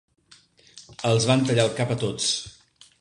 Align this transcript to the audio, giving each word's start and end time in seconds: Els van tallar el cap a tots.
Els 1.09 1.27
van 1.33 1.45
tallar 1.49 1.67
el 1.69 1.77
cap 1.81 1.93
a 1.97 1.99
tots. 2.05 2.35